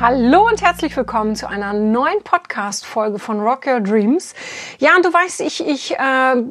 [0.00, 4.32] Hallo und herzlich willkommen zu einer neuen Podcast-Folge von Rock Your Dreams.
[4.78, 6.42] Ja, und du weißt, ich, ich äh,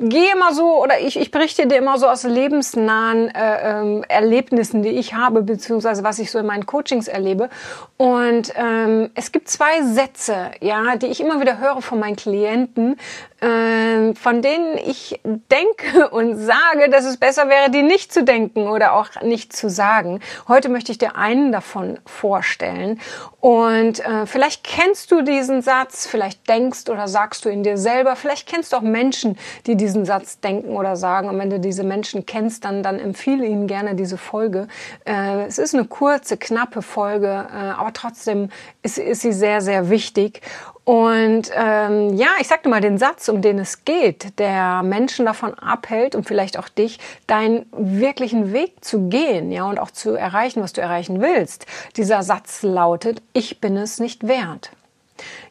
[0.00, 4.82] gehe immer so oder ich, ich berichte dir immer so aus lebensnahen äh, ähm, Erlebnissen,
[4.82, 7.50] die ich habe, beziehungsweise was ich so in meinen Coachings erlebe.
[7.98, 12.96] Und ähm, es gibt zwei Sätze, ja, die ich immer wieder höre von meinen Klienten,
[13.40, 18.94] von denen ich denke und sage, dass es besser wäre, die nicht zu denken oder
[18.94, 20.20] auch nicht zu sagen.
[20.48, 23.00] Heute möchte ich dir einen davon vorstellen.
[23.40, 28.16] Und äh, vielleicht kennst du diesen Satz, vielleicht denkst oder sagst du ihn dir selber,
[28.16, 31.28] vielleicht kennst du auch Menschen, die diesen Satz denken oder sagen.
[31.28, 34.68] Und wenn du diese Menschen kennst, dann, dann empfehle ihnen gerne diese Folge.
[35.04, 38.48] Äh, es ist eine kurze, knappe Folge, äh, aber trotzdem
[38.82, 40.40] ist, ist sie sehr, sehr wichtig.
[40.84, 45.54] Und ähm, ja, ich sagte mal den Satz, um den es geht, der Menschen davon
[45.54, 50.62] abhält und vielleicht auch dich, deinen wirklichen Weg zu gehen, ja, und auch zu erreichen,
[50.62, 51.64] was du erreichen willst.
[51.96, 54.72] Dieser Satz lautet, ich bin es nicht wert.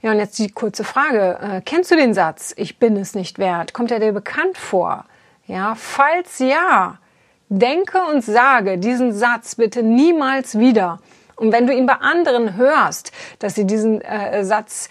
[0.04, 3.40] Ja, und jetzt die kurze Frage, äh, kennst du den Satz, ich bin es nicht
[3.40, 3.74] wert?
[3.74, 5.06] Kommt er dir bekannt vor?
[5.48, 7.00] Ja, falls ja,
[7.50, 11.00] denke und sage diesen Satz bitte niemals wieder.
[11.36, 14.90] Und wenn du ihn bei anderen hörst, dass sie diesen äh, Satz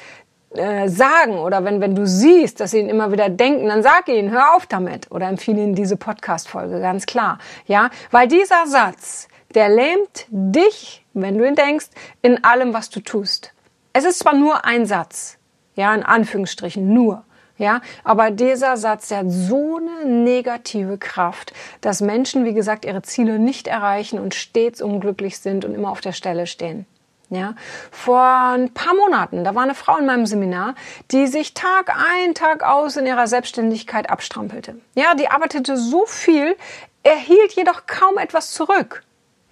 [0.55, 4.08] äh, sagen oder wenn, wenn du siehst, dass sie ihn immer wieder denken, dann sag
[4.08, 7.39] ihnen, hör auf damit oder empfehle ihnen diese Podcast-Folge, ganz klar.
[7.67, 11.86] Ja, weil dieser Satz, der lähmt dich, wenn du ihn denkst,
[12.23, 13.53] in allem, was du tust.
[13.92, 15.39] Es ist zwar nur ein Satz,
[15.75, 17.25] ja, in Anführungsstrichen nur,
[17.58, 23.03] ja, aber dieser Satz, der hat so eine negative Kraft, dass Menschen, wie gesagt, ihre
[23.03, 26.86] Ziele nicht erreichen und stets unglücklich sind und immer auf der Stelle stehen.
[27.33, 27.55] Ja,
[27.91, 30.75] vor ein paar Monaten, da war eine Frau in meinem Seminar,
[31.13, 34.77] die sich Tag ein, Tag aus in ihrer Selbstständigkeit abstrampelte.
[34.95, 36.55] Ja, die arbeitete so viel,
[37.03, 39.03] erhielt jedoch kaum etwas zurück.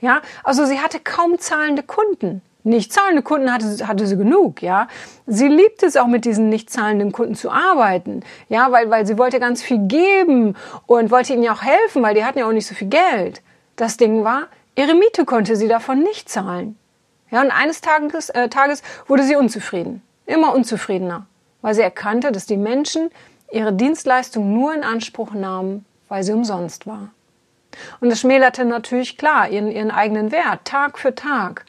[0.03, 2.43] Ja, also sie hatte kaum zahlende Kunden.
[2.65, 4.87] Nicht zahlende Kunden hatte, hatte sie genug, ja.
[5.27, 9.17] Sie liebte es auch mit diesen nicht zahlenden Kunden zu arbeiten, ja, weil, weil sie
[9.17, 10.55] wollte ganz viel geben
[10.85, 13.41] und wollte ihnen ja auch helfen, weil die hatten ja auch nicht so viel Geld.
[13.77, 16.77] Das Ding war, ihre Miete konnte sie davon nicht zahlen.
[17.31, 21.27] Ja, und eines Tages, äh, Tages wurde sie unzufrieden, immer unzufriedener,
[21.63, 23.11] weil sie erkannte, dass die Menschen
[23.53, 27.11] ihre Dienstleistung nur in Anspruch nahmen, weil sie umsonst war.
[28.01, 31.67] Und das schmälerte natürlich klar ihren, ihren eigenen Wert, Tag für Tag.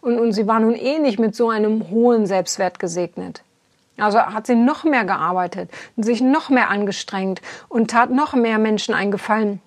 [0.00, 3.42] Und, und sie war nun eh nicht mit so einem hohen Selbstwert gesegnet.
[3.98, 8.94] Also hat sie noch mehr gearbeitet, sich noch mehr angestrengt und tat noch mehr Menschen
[8.94, 9.60] einen Gefallen,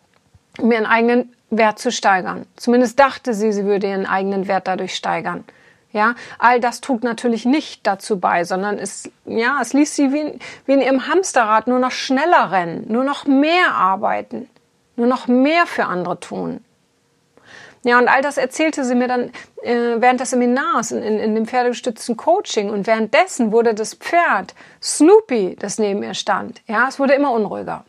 [0.59, 2.45] um ihren eigenen Wert zu steigern.
[2.55, 5.43] Zumindest dachte sie, sie würde ihren eigenen Wert dadurch steigern.
[5.91, 10.19] Ja, all das trug natürlich nicht dazu bei, sondern es, ja, es ließ sie wie
[10.19, 14.49] in, wie in ihrem Hamsterrad nur noch schneller rennen, nur noch mehr arbeiten,
[14.97, 16.65] nur noch mehr für andere tun.
[17.85, 21.35] Ja, und all das erzählte sie mir dann äh, während des Seminars in, in, in
[21.35, 22.71] dem pferdegestützten Coaching.
[22.71, 27.85] Und währenddessen wurde das Pferd Snoopy, das neben ihr stand, ja, es wurde immer unruhiger.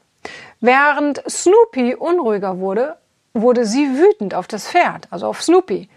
[0.61, 2.99] Während Snoopy unruhiger wurde,
[3.43, 5.89] wurde sie wütend auf das Pferd, also auf Snoopy,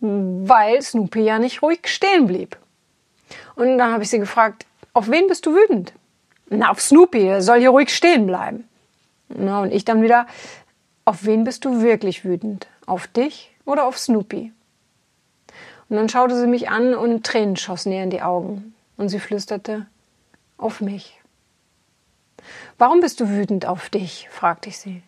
[0.00, 2.56] weil Snoopy ja nicht ruhig stehen blieb.
[3.54, 5.92] Und dann habe ich sie gefragt, auf wen bist du wütend?
[6.48, 8.68] Na, auf Snoopy, er soll hier ruhig stehen bleiben.
[9.28, 10.26] Na, und ich dann wieder,
[11.04, 12.68] auf wen bist du wirklich wütend?
[12.86, 14.52] Auf dich oder auf Snoopy?
[15.88, 18.74] Und dann schaute sie mich an und Tränen schossen ihr in die Augen.
[18.96, 19.86] Und sie flüsterte,
[20.56, 21.20] auf mich.
[22.78, 24.28] Warum bist du wütend auf dich?
[24.30, 25.02] fragte ich sie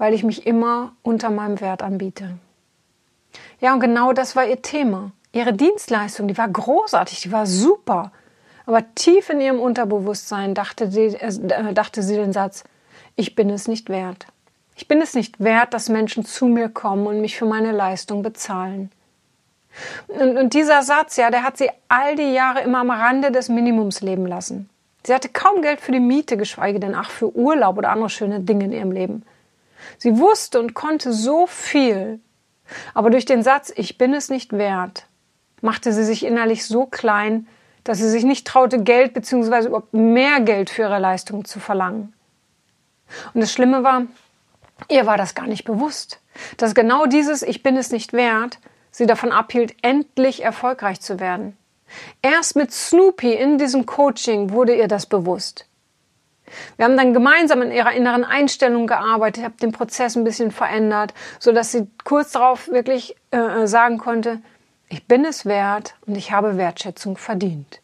[0.00, 2.38] weil ich mich immer unter meinem Wert anbiete.
[3.60, 5.12] Ja, und genau das war ihr Thema.
[5.30, 8.10] Ihre Dienstleistung, die war großartig, die war super.
[8.64, 12.64] Aber tief in ihrem Unterbewusstsein dachte sie, äh, dachte sie den Satz,
[13.14, 14.24] ich bin es nicht wert.
[14.74, 18.22] Ich bin es nicht wert, dass Menschen zu mir kommen und mich für meine Leistung
[18.22, 18.90] bezahlen.
[20.08, 23.50] Und, und dieser Satz, ja, der hat sie all die Jahre immer am Rande des
[23.50, 24.70] Minimums leben lassen.
[25.04, 28.40] Sie hatte kaum Geld für die Miete, geschweige denn ach für Urlaub oder andere schöne
[28.40, 29.24] Dinge in ihrem Leben.
[29.98, 32.20] Sie wusste und konnte so viel,
[32.94, 35.06] aber durch den Satz Ich bin es nicht wert,
[35.60, 37.46] machte sie sich innerlich so klein,
[37.84, 39.66] dass sie sich nicht traute, Geld bzw.
[39.66, 42.12] überhaupt mehr Geld für ihre Leistung zu verlangen.
[43.34, 44.02] Und das Schlimme war,
[44.88, 46.20] ihr war das gar nicht bewusst,
[46.56, 48.58] dass genau dieses Ich bin es nicht wert
[48.90, 51.56] sie davon abhielt, endlich erfolgreich zu werden.
[52.22, 55.66] Erst mit Snoopy in diesem Coaching wurde ihr das bewusst.
[56.76, 61.14] Wir haben dann gemeinsam an ihrer inneren Einstellung gearbeitet, habe den Prozess ein bisschen verändert,
[61.38, 64.40] so dass sie kurz darauf wirklich äh, sagen konnte,
[64.88, 67.80] ich bin es wert und ich habe Wertschätzung verdient.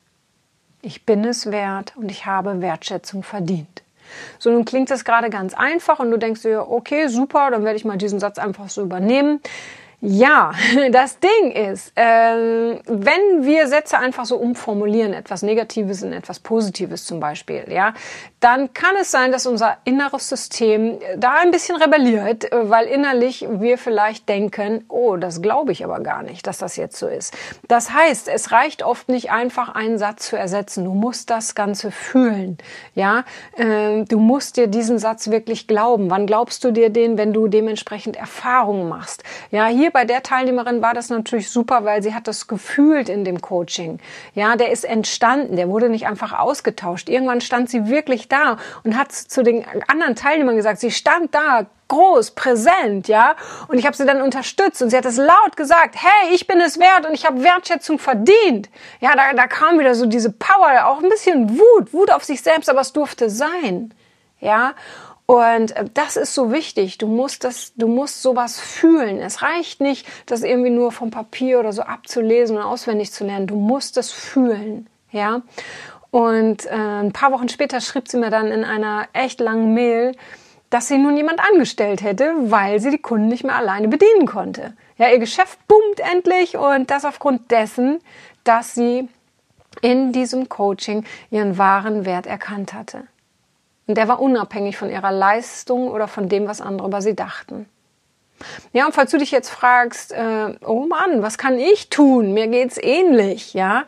[0.83, 3.83] Ich bin es wert und ich habe Wertschätzung verdient.
[4.39, 7.77] So, nun klingt das gerade ganz einfach und du denkst dir, okay, super, dann werde
[7.77, 9.41] ich mal diesen Satz einfach so übernehmen.
[10.01, 10.53] Ja,
[10.91, 17.05] das Ding ist, äh, wenn wir Sätze einfach so umformulieren, etwas Negatives in etwas Positives
[17.05, 17.95] zum Beispiel, ja,
[18.47, 23.45] dann kann es sein, dass unser inneres System da ein bisschen rebelliert, äh, weil innerlich
[23.51, 27.37] wir vielleicht denken, oh, das glaube ich aber gar nicht, dass das jetzt so ist.
[27.67, 30.85] Das heißt, es reicht oft nicht einfach einen Satz zu ersetzen.
[30.85, 32.57] Du musst das Ganze fühlen,
[32.95, 33.25] ja.
[33.57, 36.09] Äh, du musst dir diesen Satz wirklich glauben.
[36.09, 39.25] Wann glaubst du dir den, wenn du dementsprechend Erfahrungen machst?
[39.51, 43.25] Ja, hier bei der Teilnehmerin war das natürlich super, weil sie hat das gefühlt in
[43.25, 43.99] dem Coaching.
[44.35, 47.09] Ja, der ist entstanden, der wurde nicht einfach ausgetauscht.
[47.09, 48.36] Irgendwann stand sie wirklich da
[48.85, 53.37] und hat zu den anderen Teilnehmern gesagt, sie stand da groß, präsent, ja.
[53.69, 56.61] Und ich habe sie dann unterstützt und sie hat es laut gesagt, hey, ich bin
[56.61, 58.69] es wert und ich habe Wertschätzung verdient.
[59.01, 62.43] Ja, da, da kam wieder so diese Power, auch ein bisschen Wut, Wut auf sich
[62.43, 63.95] selbst, aber es durfte sein.
[64.41, 64.75] Ja,
[65.27, 66.99] und äh, das ist so wichtig.
[66.99, 69.19] Du musst das, du musst sowas fühlen.
[69.19, 73.49] Es reicht nicht, das irgendwie nur vom Papier oder so abzulesen und auswendig zu lernen.
[73.49, 75.43] Du musst es fühlen, ja.
[76.17, 80.13] Und äh, ein paar Wochen später schrieb sie mir dann in einer echt langen Mail,
[80.71, 84.73] dass sie nun jemand angestellt hätte, weil sie die Kunden nicht mehr alleine bedienen konnte.
[84.97, 88.01] Ja, ihr Geschäft boomt endlich und das aufgrund dessen,
[88.45, 89.11] dass sie
[89.83, 93.03] in diesem Coaching ihren wahren Wert erkannt hatte.
[93.87, 97.69] Und der war unabhängig von ihrer Leistung oder von dem, was andere über sie dachten.
[98.73, 102.33] Ja, und falls du dich jetzt fragst, äh, oh Mann, was kann ich tun?
[102.33, 103.85] Mir geht's ähnlich, ja.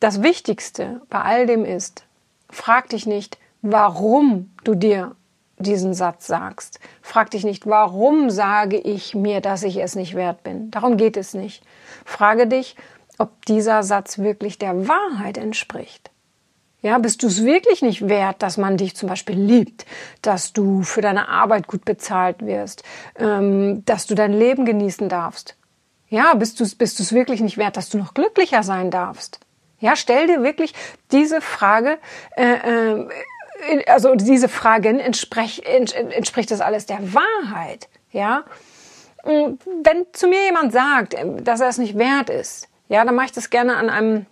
[0.00, 2.04] Das Wichtigste bei all dem ist,
[2.48, 5.14] frag dich nicht, warum du dir
[5.58, 6.80] diesen Satz sagst.
[7.02, 10.70] Frag dich nicht, warum sage ich mir, dass ich es nicht wert bin.
[10.70, 11.62] Darum geht es nicht.
[12.06, 12.76] Frage dich,
[13.18, 16.10] ob dieser Satz wirklich der Wahrheit entspricht.
[16.80, 19.84] Ja, bist du es wirklich nicht wert, dass man dich zum Beispiel liebt,
[20.22, 22.84] dass du für deine Arbeit gut bezahlt wirst,
[23.16, 25.56] ähm, dass du dein Leben genießen darfst?
[26.08, 29.40] Ja, bist du bist es wirklich nicht wert, dass du noch glücklicher sein darfst?
[29.80, 30.74] Ja, stell dir wirklich
[31.10, 31.98] diese Frage,
[32.36, 33.08] äh, äh,
[33.86, 37.88] also diese Fragen entsprech, ents, entspricht das alles der Wahrheit?
[38.12, 38.44] Ja,
[39.24, 43.32] wenn zu mir jemand sagt, dass er es nicht wert ist, ja, dann mache ich
[43.32, 44.26] das gerne an einem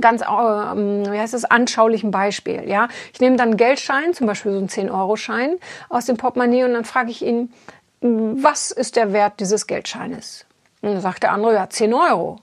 [0.00, 2.68] ganz, ähm, wie heißt es, anschaulichen Beispiel.
[2.68, 5.56] Ja, ich nehme dann einen Geldschein, zum Beispiel so einen 10-Euro-Schein
[5.88, 7.52] aus dem Portemonnaie und dann frage ich ihn,
[8.00, 10.46] was ist der Wert dieses Geldscheines?
[10.80, 12.38] Und dann sagt der andere, ja, 10 Euro.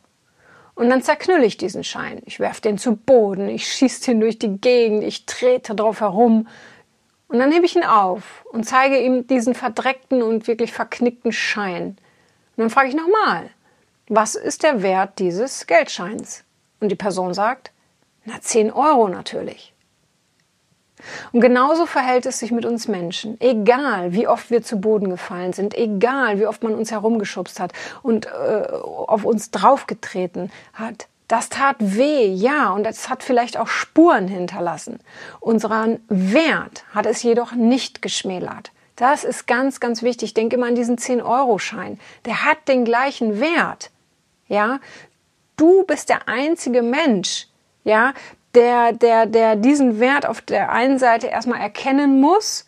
[0.78, 2.22] Und dann zerknülle ich diesen Schein.
[2.26, 6.48] Ich werfe den zu Boden, ich schieße den durch die Gegend, ich trete drauf herum.
[7.30, 11.98] Und dann hebe ich ihn auf und zeige ihm diesen verdreckten und wirklich verknickten Schein.
[12.56, 13.50] Und dann frage ich nochmal,
[14.08, 16.44] was ist der Wert dieses Geldscheins?
[16.80, 17.72] Und die Person sagt,
[18.26, 19.74] na 10 Euro natürlich.
[21.32, 23.40] Und genauso verhält es sich mit uns Menschen.
[23.40, 27.74] Egal, wie oft wir zu Boden gefallen sind, egal, wie oft man uns herumgeschubst hat
[28.02, 31.08] und äh, auf uns draufgetreten hat.
[31.28, 35.00] Das tat weh, ja, und es hat vielleicht auch Spuren hinterlassen.
[35.42, 38.72] Unseren Wert hat es jedoch nicht geschmälert.
[38.96, 40.34] Das ist ganz, ganz wichtig.
[40.34, 42.00] Denk immer an diesen 10-Euro-Schein.
[42.26, 43.92] Der hat den gleichen Wert.
[44.48, 44.80] Ja,
[45.58, 47.48] du bist der einzige Mensch,
[47.84, 48.14] ja,
[48.58, 52.66] der, der, der diesen Wert auf der einen Seite erstmal erkennen muss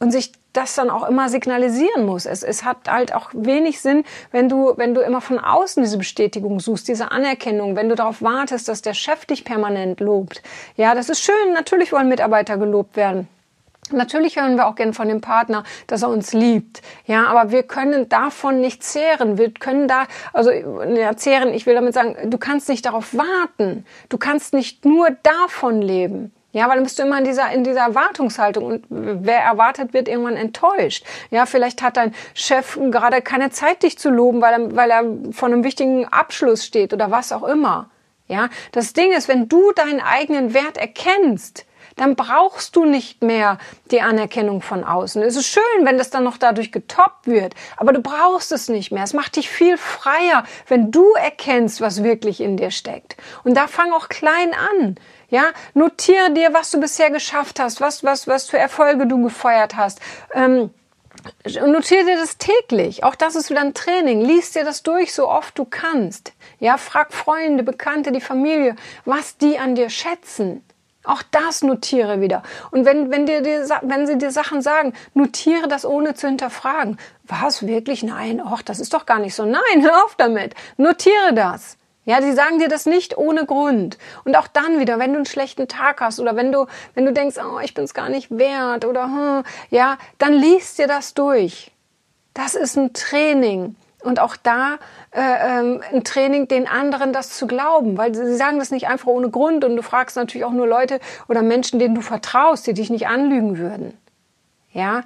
[0.00, 2.26] und sich das dann auch immer signalisieren muss.
[2.26, 4.02] Es, es hat halt auch wenig Sinn,
[4.32, 8.20] wenn du, wenn du immer von außen diese Bestätigung suchst, diese Anerkennung, wenn du darauf
[8.20, 10.42] wartest, dass der Chef dich permanent lobt.
[10.76, 11.52] Ja, das ist schön.
[11.54, 13.28] Natürlich wollen Mitarbeiter gelobt werden.
[13.92, 16.82] Natürlich hören wir auch gern von dem Partner, dass er uns liebt.
[17.06, 19.38] Ja, aber wir können davon nicht zehren.
[19.38, 23.84] Wir können da, also ja, zehren, ich will damit sagen, du kannst nicht darauf warten.
[24.08, 26.32] Du kannst nicht nur davon leben.
[26.52, 30.08] Ja, weil dann bist du immer in dieser, in dieser Erwartungshaltung und wer erwartet, wird
[30.08, 31.04] irgendwann enttäuscht.
[31.30, 35.04] Ja, vielleicht hat dein Chef gerade keine Zeit, dich zu loben, weil er, weil er
[35.32, 37.90] von einem wichtigen Abschluss steht oder was auch immer.
[38.28, 41.64] Ja, das Ding ist, wenn du deinen eigenen Wert erkennst,
[41.98, 43.58] dann brauchst du nicht mehr
[43.90, 45.22] die Anerkennung von außen.
[45.22, 48.90] Es ist schön, wenn das dann noch dadurch getoppt wird, aber du brauchst es nicht
[48.90, 49.04] mehr.
[49.04, 53.16] Es macht dich viel freier, wenn du erkennst, was wirklich in dir steckt.
[53.44, 54.96] Und da fang auch klein an.
[55.30, 59.76] Ja, notiere dir, was du bisher geschafft hast, was, was, was für Erfolge du gefeuert
[59.76, 60.00] hast.
[60.32, 60.70] Ähm,
[61.44, 63.04] Notiere dir das täglich.
[63.04, 64.20] Auch das ist wieder ein Training.
[64.20, 66.32] Lies dir das durch, so oft du kannst.
[66.60, 70.64] Ja, frag Freunde, Bekannte, die Familie, was die an dir schätzen.
[71.04, 72.42] Auch das notiere wieder.
[72.70, 73.42] Und wenn, wenn, dir,
[73.82, 76.98] wenn sie dir Sachen sagen, notiere das ohne zu hinterfragen.
[77.24, 78.02] Was wirklich?
[78.02, 79.44] Nein, ach, das ist doch gar nicht so.
[79.44, 80.54] Nein, hör auf damit.
[80.76, 81.76] Notiere das.
[82.04, 83.98] Ja, die sagen dir das nicht ohne Grund.
[84.24, 87.12] Und auch dann wieder, wenn du einen schlechten Tag hast oder wenn du, wenn du
[87.12, 91.12] denkst, oh, ich bin es gar nicht wert oder, hm, ja, dann liest dir das
[91.12, 91.70] durch.
[92.32, 93.76] Das ist ein Training.
[94.02, 94.76] Und auch da
[95.10, 99.08] äh, ähm, ein Training, den anderen das zu glauben, weil sie sagen das nicht einfach
[99.08, 102.74] ohne Grund und du fragst natürlich auch nur Leute oder Menschen, denen du vertraust, die
[102.74, 103.98] dich nicht anlügen würden.
[104.72, 105.02] Ja,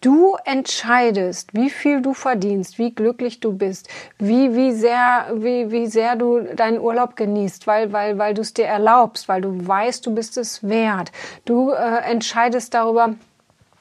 [0.00, 3.88] du entscheidest, wie viel du verdienst, wie glücklich du bist,
[4.18, 8.54] wie wie sehr wie wie sehr du deinen Urlaub genießt, weil weil weil du es
[8.54, 11.10] dir erlaubst, weil du weißt, du bist es wert.
[11.44, 13.14] Du äh, entscheidest darüber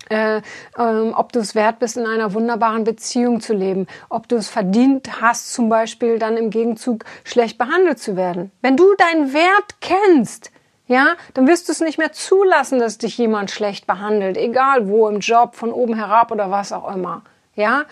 [0.09, 0.41] äh,
[0.77, 4.49] ähm, ob du es wert bist, in einer wunderbaren Beziehung zu leben, ob du es
[4.49, 8.51] verdient hast, zum Beispiel dann im Gegenzug schlecht behandelt zu werden.
[8.61, 10.51] Wenn du deinen Wert kennst,
[10.87, 15.07] ja, dann wirst du es nicht mehr zulassen, dass dich jemand schlecht behandelt, egal wo,
[15.07, 17.23] im Job, von oben herab oder was auch immer.
[17.55, 17.85] Ja,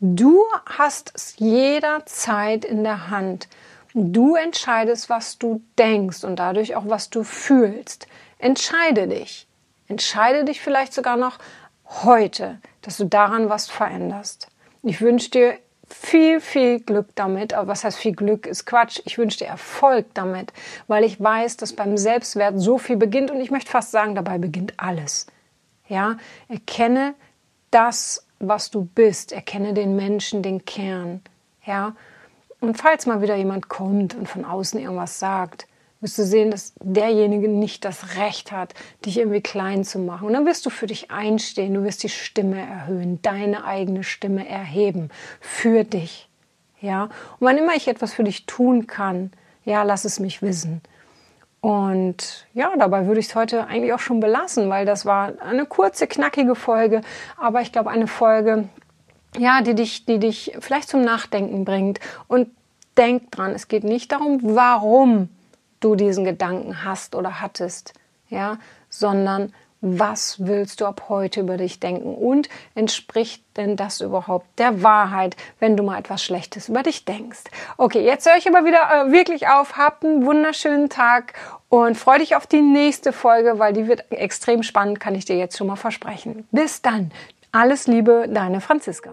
[0.00, 3.48] du hast es jederzeit in der Hand.
[3.94, 8.06] Du entscheidest, was du denkst und dadurch auch, was du fühlst.
[8.38, 9.46] Entscheide dich.
[9.90, 11.38] Entscheide dich vielleicht sogar noch
[12.04, 14.46] heute, dass du daran was veränderst.
[14.84, 17.54] Ich wünsche dir viel, viel Glück damit.
[17.54, 19.00] Aber was heißt viel Glück ist Quatsch.
[19.04, 20.52] Ich wünsche dir Erfolg damit,
[20.86, 24.38] weil ich weiß, dass beim Selbstwert so viel beginnt und ich möchte fast sagen, dabei
[24.38, 25.26] beginnt alles.
[25.88, 26.18] Ja,
[26.48, 27.14] erkenne
[27.72, 29.32] das, was du bist.
[29.32, 31.20] Erkenne den Menschen, den Kern.
[31.66, 31.96] Ja,
[32.60, 35.66] und falls mal wieder jemand kommt und von außen irgendwas sagt,
[36.00, 40.26] wirst du sehen, dass derjenige nicht das Recht hat, dich irgendwie klein zu machen.
[40.26, 44.48] Und dann wirst du für dich einstehen, du wirst die Stimme erhöhen, deine eigene Stimme
[44.48, 46.28] erheben für dich.
[46.80, 49.32] Ja, und wann immer ich etwas für dich tun kann,
[49.64, 50.80] ja, lass es mich wissen.
[51.60, 55.66] Und ja, dabei würde ich es heute eigentlich auch schon belassen, weil das war eine
[55.66, 57.02] kurze, knackige Folge,
[57.36, 58.68] aber ich glaube eine Folge,
[59.36, 62.00] ja, die dich, die dich vielleicht zum Nachdenken bringt.
[62.28, 62.48] Und
[62.96, 65.28] denk dran, es geht nicht darum, warum
[65.80, 67.94] du diesen Gedanken hast oder hattest,
[68.28, 68.58] ja,
[68.88, 74.82] sondern was willst du ab heute über dich denken und entspricht denn das überhaupt der
[74.82, 77.44] Wahrheit, wenn du mal etwas Schlechtes über dich denkst?
[77.78, 79.76] Okay, jetzt höre ich aber wieder äh, wirklich auf.
[79.76, 81.34] Habt einen wunderschönen Tag
[81.70, 85.36] und freue dich auf die nächste Folge, weil die wird extrem spannend, kann ich dir
[85.36, 86.46] jetzt schon mal versprechen.
[86.50, 87.10] Bis dann.
[87.52, 89.12] Alles Liebe, deine Franziska.